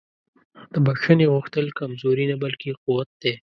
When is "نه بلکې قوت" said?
2.31-3.09